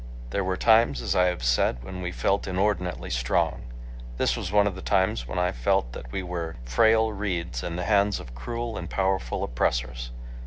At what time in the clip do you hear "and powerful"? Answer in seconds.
8.79-9.43